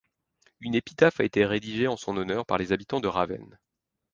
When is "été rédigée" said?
1.25-1.85